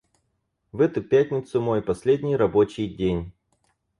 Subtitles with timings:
[0.71, 3.33] В эту пятницу мой последний рабочий день.